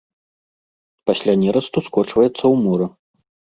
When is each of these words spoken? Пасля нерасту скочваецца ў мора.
Пасля 1.09 1.35
нерасту 1.43 1.79
скочваецца 1.89 2.35
ў 2.35 2.53
мора. 2.65 2.87